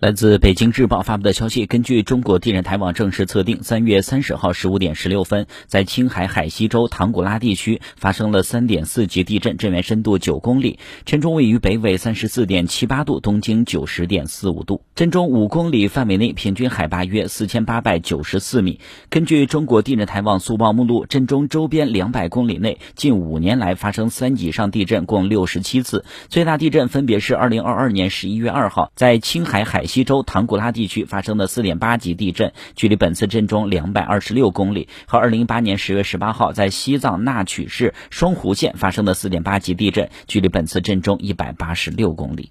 [0.00, 18.80] 来自北京日报发布的消息，根据中国地震台网正式测定，三月三十号十五点十六分，在青海海西州唐古拉地区发生了三点四级地震，震源深度九公里，震中位于北纬三十四点七八度，东经九十点四五度，震中五公里范围内平均海拔约四千八百九十四米。
[19.10, 29.86] 根据中国地震台网速报目录，震中周边两百公里内近五年来发生三级以上地震共六十七次，最大地震分别是二零二二年十一月二号在青海海。
[29.86, 42.50] 西州唐古拉地区发生的四点八级地震，距离本次震中两百二十六公里；和二零一八年十月十八号在西藏纳曲市双湖县发生的四点八级地震，距离本次震中一百八十六公里。